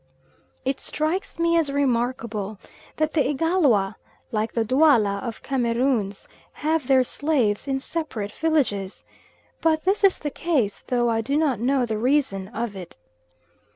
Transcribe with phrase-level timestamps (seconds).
[0.65, 2.57] It strikes me as remarkable
[2.97, 3.97] that the Igalwa,
[4.31, 9.03] like the Dualla of Cameroons, have their slaves in separate villages;
[9.61, 12.97] but this is the case, though I do not know the reason of it.